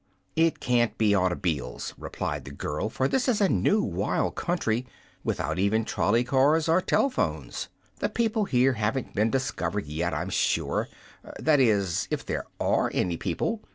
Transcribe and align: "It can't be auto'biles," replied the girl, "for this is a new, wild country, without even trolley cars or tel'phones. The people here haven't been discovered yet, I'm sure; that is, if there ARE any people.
"It 0.35 0.59
can't 0.59 0.97
be 0.97 1.15
auto'biles," 1.15 1.93
replied 1.95 2.45
the 2.45 2.51
girl, 2.51 2.89
"for 2.89 3.07
this 3.07 3.27
is 3.27 3.39
a 3.39 3.47
new, 3.47 3.83
wild 3.83 4.33
country, 4.33 4.87
without 5.23 5.59
even 5.59 5.85
trolley 5.85 6.23
cars 6.23 6.67
or 6.67 6.81
tel'phones. 6.81 7.67
The 7.99 8.09
people 8.09 8.45
here 8.45 8.73
haven't 8.73 9.13
been 9.13 9.29
discovered 9.29 9.85
yet, 9.85 10.11
I'm 10.11 10.31
sure; 10.31 10.89
that 11.37 11.59
is, 11.59 12.07
if 12.09 12.25
there 12.25 12.45
ARE 12.59 12.89
any 12.95 13.15
people. 13.15 13.61